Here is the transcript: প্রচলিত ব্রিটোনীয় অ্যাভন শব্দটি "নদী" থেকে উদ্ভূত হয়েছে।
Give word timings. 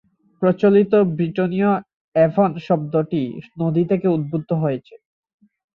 প্রচলিত 0.41 0.93
ব্রিটোনীয় 1.11 1.71
অ্যাভন 2.15 2.51
শব্দটি 2.67 3.23
"নদী" 3.57 3.83
থেকে 3.91 4.07
উদ্ভূত 4.07 4.49
হয়েছে। 4.53 4.95